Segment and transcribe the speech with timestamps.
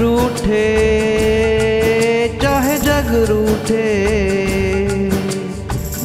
[0.00, 0.66] रूठे
[2.42, 3.86] चाहे जग रूठे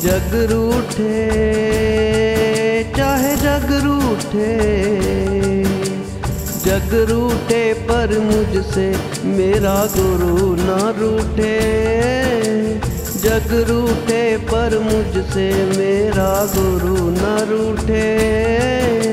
[0.04, 1.18] जग रूठे
[2.98, 4.52] चाहे जग रूठे
[6.66, 8.88] जग रूठे पर मुझसे
[9.38, 11.56] मेरा गुरु ना रूठे
[13.24, 14.22] जग रूठे
[14.52, 19.09] पर मुझसे मेरा गुरु न रूठे।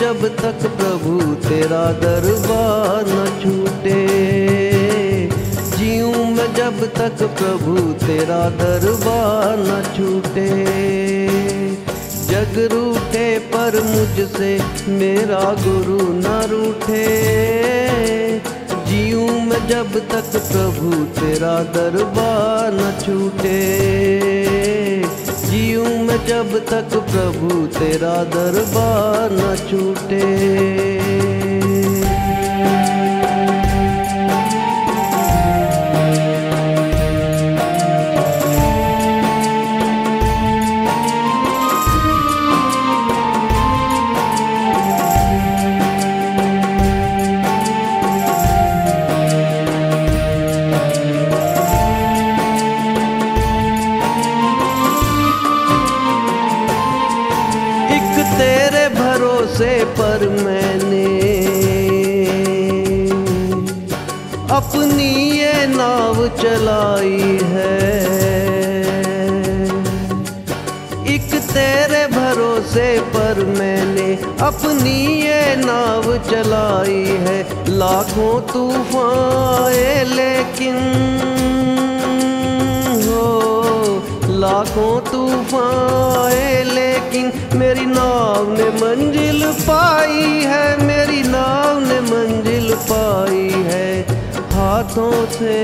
[0.00, 4.00] जब तक प्रभु तेरा दरबार न छूटे।
[5.76, 10.48] जीऊं मैं जब तक प्रभु तेरा दरबार न छूटे।
[12.26, 14.52] जग रूठे पर मुझसे
[14.88, 17.06] मेरा गुरु न रूठे।
[18.86, 23.60] जीऊं मैं जब तक प्रभु तेरा दरबार न छूटे।
[25.54, 31.43] जीऊं मैं जब तक प्रभु तेरा दरबार न छूटे।
[60.26, 61.04] मैंने
[64.50, 67.74] अपनी ये नाव चलाई है।
[71.14, 74.08] एक तेरे भरोसे पर मैंने
[74.40, 79.72] अपनी ये नाव चलाई है। लाखों तूफ़ान,
[80.08, 80.76] लेकिन
[83.06, 83.26] हो,
[84.28, 86.73] लाखों तूफ़ान
[87.14, 94.02] लेकिन मेरी नाव ने मंजिल पाई है, मेरी नाव ने मंजिल पाई है।
[94.52, 95.58] हाथों से,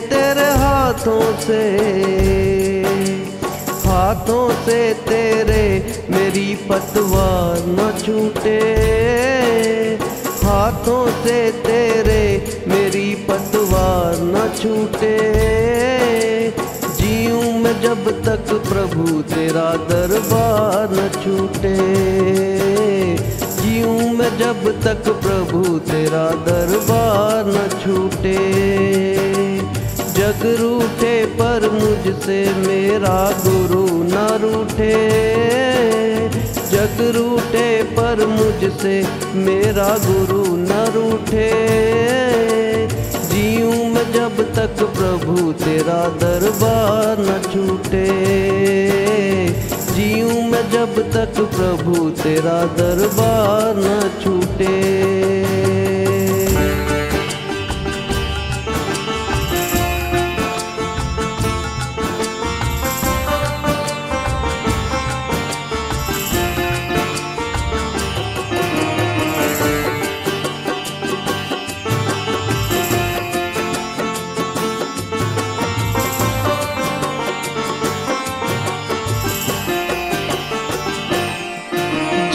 [0.00, 1.62] तेरे हाथों से।
[3.86, 5.66] हाथों से तेरे
[6.10, 8.58] मेरी पतवार न छूटे।
[10.44, 12.24] हाथों से तेरे
[12.68, 15.33] मेरी पतवार न छूटे।
[17.84, 21.74] जब तक प्रभु तेरा दरबार न छूटे।
[23.46, 28.36] जीऊं मैं जब तक प्रभु तेरा दरबार न छूटे।
[30.12, 34.94] जग रूठे पर मुझसे मेरा गुरु न रूठे।
[36.70, 41.93] जग रूठे पर मुझसे मेरा गुरु न रूठे।
[44.14, 48.04] जब तक प्रभु तेरा दरबार न छूटे।
[49.94, 55.83] जीऊँ मैं जब तक प्रभु तेरा दरबार न छूटे।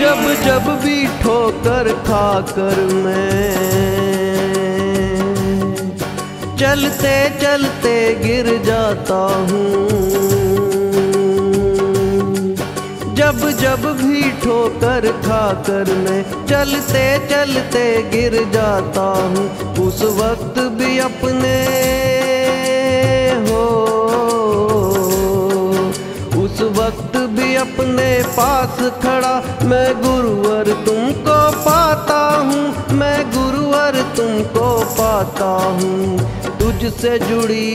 [0.09, 3.49] जब जब भी ठोकर खाकर मैं
[6.59, 9.19] चलते चलते गिर जाता
[9.49, 9.75] हूँ।
[13.15, 19.47] जब जब भी ठोकर खाकर मैं चलते चलते गिर जाता हूँ।
[19.85, 21.57] उस वक्त भी अपने
[28.29, 29.33] पास खड़ा,
[29.65, 36.17] मैं गुरुवर तुमको पाता हूँ, मैं गुरुवर तुमको पाता हूँ।
[36.59, 37.65] तुझसे जुड़ी,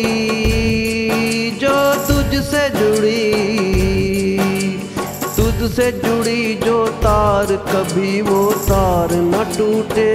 [1.60, 3.64] जो तुझसे जुड़ी
[5.64, 10.12] तुझसे जुड़ी जो तार, कभी वो तार न टूटे।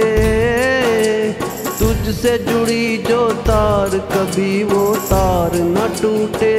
[1.78, 6.56] तुझसे जुड़ी जो तार, कभी वो तार न टूटे।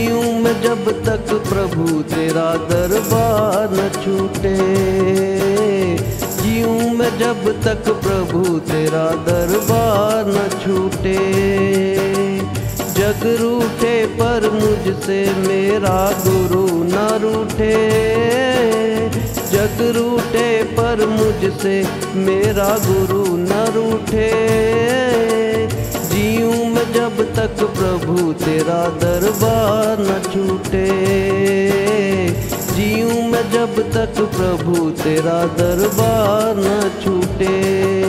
[0.00, 4.54] जीऊं मैं जब तक प्रभु तेरा दरबार न छूटे।
[6.42, 11.16] जीऊं मैं जब तक प्रभु तेरा दरबार न छूटे।
[12.94, 17.74] जग रूठे पर मुझसे मेरा गुरु न रूठे।
[19.52, 24.30] जग रूठे पर मुझसे मेरा गुरु न रूठे।
[27.10, 30.86] जब तक प्रभु तेरा दरबार न छूटे।
[32.74, 37.99] जीऊँ मैं जब तक प्रभु तेरा दरबार न छूटे।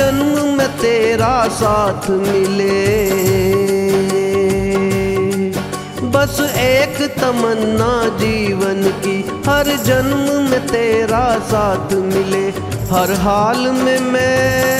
[0.00, 2.76] जन्म में तेरा साथ मिले।
[6.10, 9.16] बस एक तमन्ना जीवन की,
[9.48, 12.46] हर जन्म में तेरा साथ मिले।
[12.90, 14.70] हर हाल में मैं,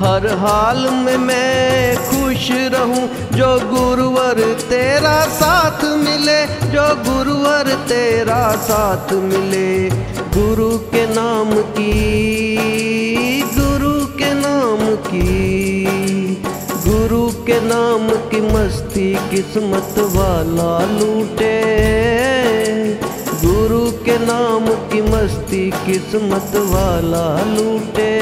[0.00, 6.40] हर हाल में मैं खुश रहूँ, जो गुरुवर तेरा साथ मिले,
[6.70, 9.66] जो गुरुवर तेरा साथ मिले।
[10.36, 11.92] गुरु के नाम की,
[13.42, 15.84] गुरु के नाम की,
[16.88, 21.56] गुरु के नाम की मस्ती किस्मत वाला लूटे।
[23.46, 28.12] गुरु के नाम की मस्ती किस्मत वाला लूटे।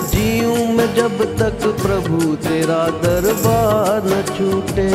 [0.00, 4.88] जीऊं मैं जब तक प्रभु तेरा दरबार न छूटे।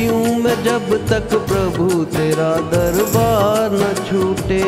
[0.00, 4.60] जीऊं मैं जब तक प्रभु तेरा दरबार न छूटे।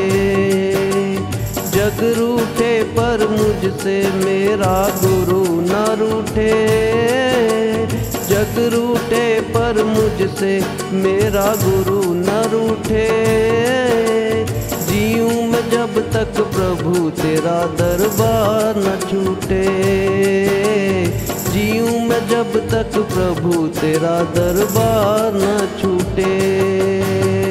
[1.71, 4.75] जग रूठे पर मुझसे मेरा
[5.05, 6.51] गुरु न रूठे।
[8.29, 10.53] जग रूठे पर मुझसे
[10.93, 13.09] मेरा गुरु न रूठे।
[14.85, 19.67] जीऊं मैं जब तक प्रभु तेरा दरबार न छूटे।
[21.53, 27.42] जीऊं मैं जब तक प्रभु तेरा दरबार न छूटे।